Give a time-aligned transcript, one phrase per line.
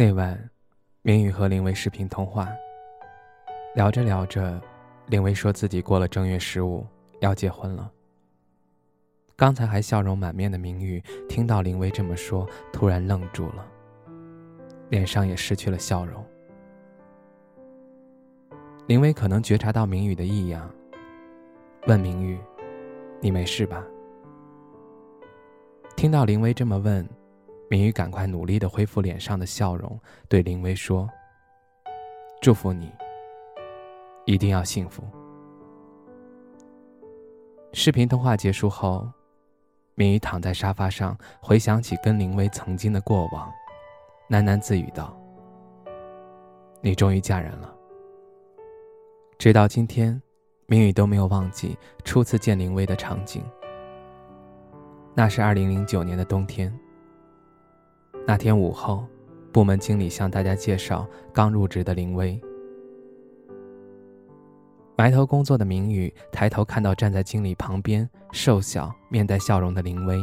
[0.00, 0.38] 那晚，
[1.02, 2.48] 明宇和林薇视频通话。
[3.74, 4.62] 聊着聊着，
[5.08, 6.86] 林薇说自己过了正月十五
[7.18, 7.90] 要结婚了。
[9.34, 13.66] 刚才还笑容满面的明宇听到林薇这么说，突然愣住了，
[14.88, 16.24] 脸上也失去了笑容。
[18.86, 20.72] 林薇可能觉察到明宇的异样，
[21.88, 22.38] 问明宇
[23.20, 23.84] ：“你没事吧？”
[25.96, 27.04] 听到林薇这么问。
[27.68, 31.08] 明宇赶快努力的恢复脸上的笑容，对林薇说
[32.40, 32.90] ：“祝福你，
[34.24, 35.02] 一定要幸福。”
[37.74, 39.06] 视频通话结束后，
[39.94, 43.52] 明宇躺在沙发上，回想起跟林薇曾经的过往，
[44.30, 45.14] 喃喃自语道
[46.80, 47.74] ：“你终于嫁人了。”
[49.38, 50.20] 直到今天，
[50.64, 53.44] 明宇都没有忘记初次见林薇的场景。
[55.14, 56.74] 那是二零零九年的冬天。
[58.28, 59.06] 那天午后，
[59.50, 62.38] 部门经理向大家介绍刚入职的林薇。
[64.98, 70.22] 埋头工作的明宇抬头看到站在经理旁边、瘦小、面带笑容的林薇。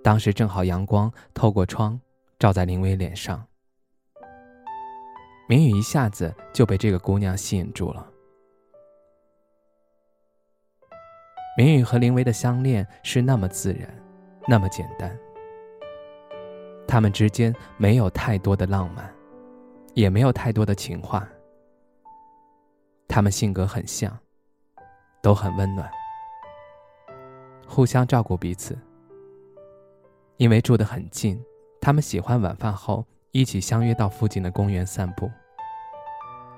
[0.00, 2.00] 当时正好阳光透过窗
[2.38, 3.44] 照在林薇脸上，
[5.48, 8.08] 明宇一下子就被这个姑娘吸引住了。
[11.58, 13.92] 明宇和林薇的相恋是那么自然，
[14.46, 15.18] 那么简单。
[16.86, 19.12] 他们之间没有太多的浪漫，
[19.94, 21.26] 也没有太多的情话。
[23.08, 24.16] 他们性格很像，
[25.22, 25.90] 都很温暖，
[27.66, 28.76] 互相照顾彼此。
[30.36, 31.42] 因为住得很近，
[31.80, 35.30] 他们喜欢晚饭后一起相约到附近的公园散步。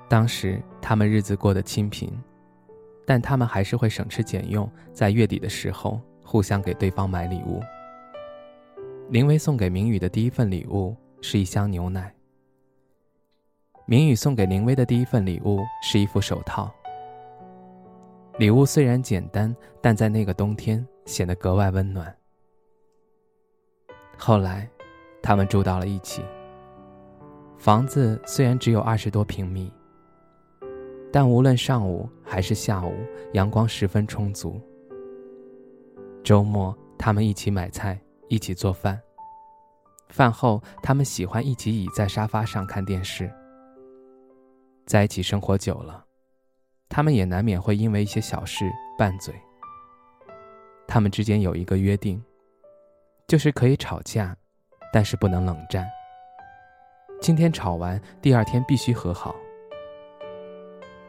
[0.09, 2.11] 当时他们日子过得清贫，
[3.05, 7.61] 但他们还是会省吃俭用，在月底的时候互相给对方买礼物。
[9.11, 12.13] 林薇送给明宇的第一份礼物是一箱牛奶。
[13.87, 16.71] 明宇送给林薇的第一份礼物是一副手套。
[18.37, 22.15] 礼物虽然简单，但在那个冬天显得格外温暖。
[24.15, 24.69] 后来，
[25.23, 26.21] 他们住到了一起。
[27.57, 29.73] 房子虽然只有二十多平米，
[31.11, 32.93] 但无论上午还是下午，
[33.33, 34.61] 阳光十分充足。
[36.23, 37.99] 周末，他们一起买菜。
[38.29, 39.01] 一起做饭。
[40.09, 43.29] 饭后，他们喜欢一起倚在沙发上看电视。
[44.85, 46.03] 在一起生活久了，
[46.87, 48.65] 他们也难免会因为一些小事
[48.97, 49.35] 拌嘴。
[50.87, 52.19] 他们之间有一个约定，
[53.27, 54.35] 就是可以吵架，
[54.91, 55.87] 但是不能冷战。
[57.21, 59.35] 今天吵完，第二天必须和好。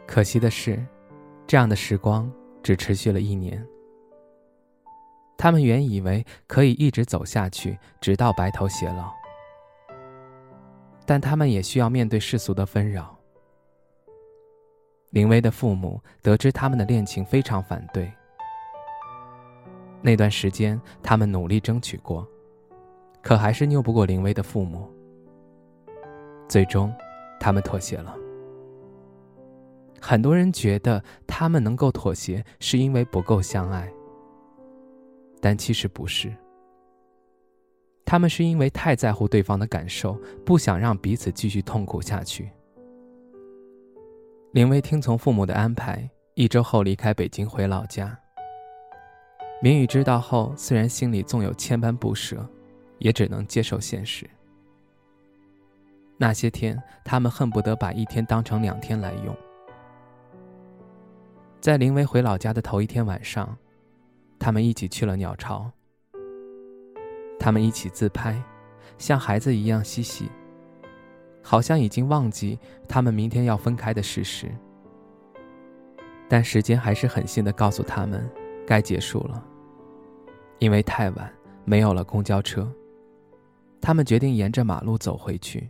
[0.06, 0.84] 可惜的是，
[1.46, 2.30] 这样的时光
[2.62, 3.66] 只持续了一年。
[5.40, 9.10] 他们原以为可以一直走下去，直到白头偕老，
[11.06, 13.16] 但他们也需要面对世俗的纷扰。
[15.12, 18.12] 林薇的父母得知他们的恋情，非常反对。
[20.02, 22.28] 那段时间，他们努力争取过，
[23.22, 24.92] 可还是拗不过林薇的父母。
[26.50, 26.94] 最终，
[27.40, 28.14] 他们妥协了。
[29.98, 33.90] 很多人觉得，他们能够妥协，是因为不够相爱。
[35.40, 36.30] 但其实不是，
[38.04, 40.12] 他们是因为太在乎对方的感受，
[40.44, 42.50] 不想让彼此继续痛苦下去。
[44.52, 48.18] 林薇听从父母的安排，一周后离开北京回老家。
[49.62, 52.46] 明宇知道后，虽然心里纵有千般不舍，
[52.98, 54.28] 也只能接受现实。
[56.18, 59.34] 那些天，他们恨不得把一天当成两天来用。
[61.60, 63.56] 在林薇回老家的头一天晚上。
[64.40, 65.70] 他们一起去了鸟巢，
[67.38, 68.42] 他们一起自拍，
[68.96, 70.30] 像孩子一样嬉戏，
[71.42, 72.58] 好像已经忘记
[72.88, 74.50] 他们明天要分开的事实。
[76.26, 78.26] 但时间还是狠心的告诉他们，
[78.66, 79.44] 该结束了。
[80.58, 81.30] 因为太晚，
[81.66, 82.66] 没有了公交车，
[83.78, 85.68] 他们决定沿着马路走回去。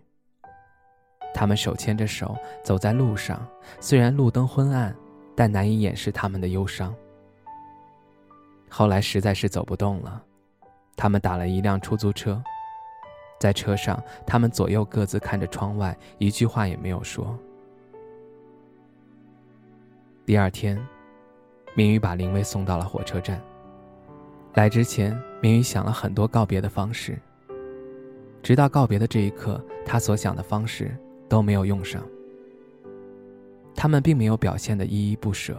[1.35, 3.45] 他们手牵着手走在路上，
[3.81, 4.95] 虽然路灯昏暗，
[5.35, 6.95] 但难以掩饰他们的忧伤。
[8.71, 10.23] 后来实在是走不动了，
[10.97, 12.43] 他们打了一辆出租车。
[13.39, 17.37] 在车上，他们左右各自看着窗外，一句话也没有说。
[20.25, 20.79] 第二天，
[21.75, 23.43] 明宇把林薇送到了火车站。
[24.55, 27.19] 来之前，明宇想了很多告别的方式。
[28.43, 30.97] 直到告别的这一刻，他所想的方式
[31.29, 32.03] 都没有用上。
[33.75, 35.57] 他们并没有表现的依依不舍。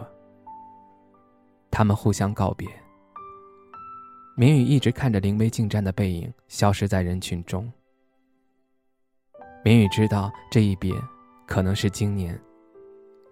[1.70, 2.68] 他们互相告别。
[4.36, 7.72] 明宇一直看着林薇进站的背影消失在人群中。
[9.64, 10.94] 明宇知道这一别，
[11.46, 12.40] 可能是今年，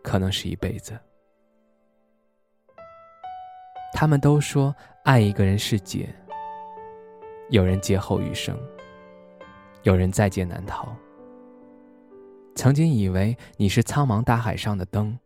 [0.04, 1.00] 可能是一辈子。
[3.94, 6.14] 他们都说爱一个人是劫，
[7.50, 8.56] 有人劫后余生，
[9.84, 10.96] 有人在劫难逃。
[12.56, 15.18] 曾经以为你是苍茫大海上的灯，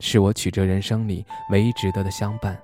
[0.00, 2.60] 是我曲折人生里唯一值得的相伴。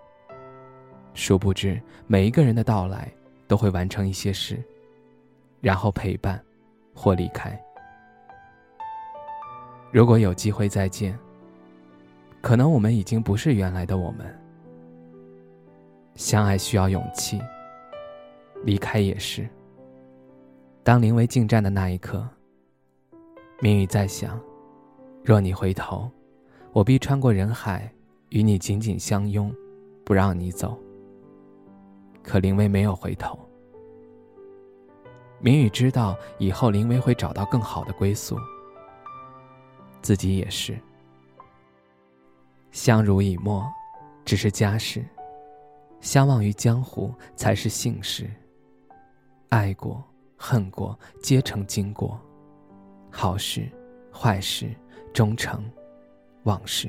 [1.15, 3.11] 殊不知，每一个人的到来
[3.47, 4.63] 都会完成一些事，
[5.61, 6.43] 然后陪伴，
[6.93, 7.59] 或离开。
[9.93, 11.17] 如果有机会再见，
[12.43, 14.27] 可能我们已经不是原来的我们。
[16.17, 17.41] 相爱需要勇气，
[18.65, 19.49] 离开也是。
[20.83, 22.29] 当临危进站的那一刻，
[23.61, 24.39] 明宇在想：
[25.25, 26.11] 若你回头，
[26.73, 27.91] 我必穿过人海，
[28.31, 29.55] 与你紧紧相拥，
[30.05, 30.79] 不让你走。
[32.25, 33.38] 可林薇没有回头。
[35.38, 38.37] 明宇知道以后林薇会找到更好的归宿，
[40.00, 40.76] 自己也是。
[42.73, 43.65] 相濡以沫，
[44.25, 45.03] 只是家事；
[46.00, 48.29] 相忘于江湖，才是幸事。
[49.50, 50.03] 爱过、
[50.37, 52.19] 恨过，皆成经过；
[53.11, 53.70] 好事、
[54.12, 54.75] 坏事，
[55.12, 55.62] 终成
[56.44, 56.88] 往事。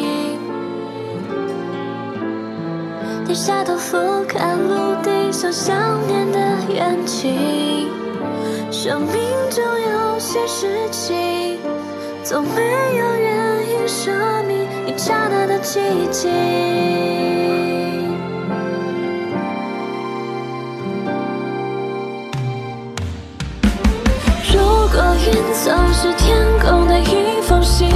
[3.31, 3.97] 低下头俯
[4.27, 5.73] 瞰陆地，像想
[6.05, 6.37] 念的
[6.67, 7.89] 远景。
[8.69, 11.57] 生命中有些事情，
[12.25, 12.61] 总没
[12.97, 14.13] 有原因说
[14.45, 15.79] 明一刹那的寂
[16.09, 16.29] 静。
[24.51, 25.31] 如果云
[25.63, 27.87] 总是天空的一封信，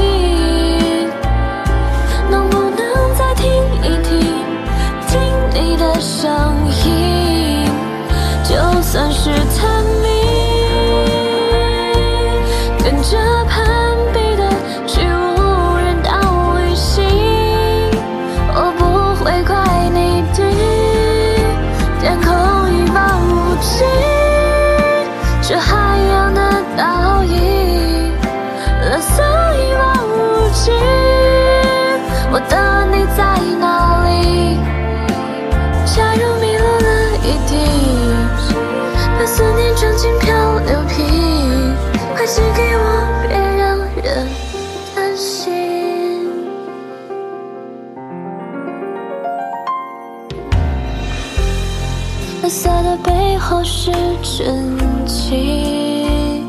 [55.27, 56.47] 情。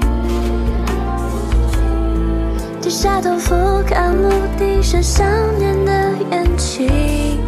[2.80, 3.54] 低下头俯
[3.88, 4.28] 瞰陆
[4.58, 5.26] 地上想
[5.58, 5.92] 念的
[6.30, 7.40] 眼睛，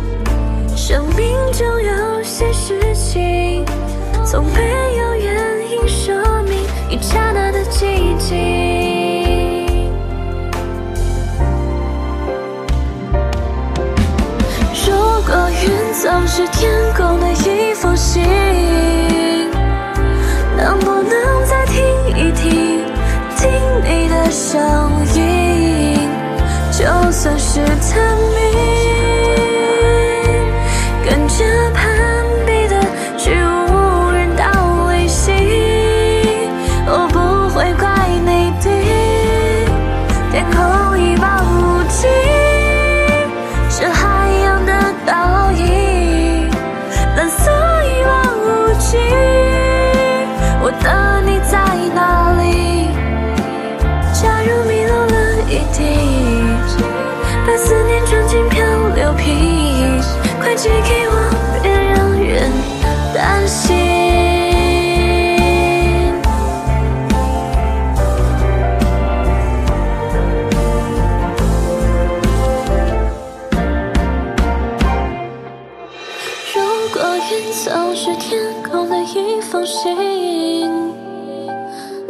[0.74, 3.64] 生命中有些事情，
[4.24, 6.54] 从没有原因说明
[6.88, 8.36] 一刹那的寂静。
[14.86, 14.92] 如
[15.26, 17.06] 果云总是天空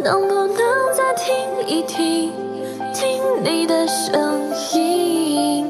[0.01, 0.57] 能不能
[0.95, 1.35] 再听
[1.67, 2.33] 一听，
[2.95, 5.67] 听你的声音，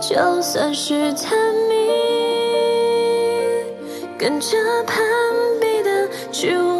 [0.00, 1.88] 就算是探秘，
[4.18, 5.04] 跟着攀
[5.60, 6.79] 比的去。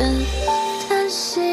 [0.00, 0.24] 人
[0.88, 1.49] 叹息。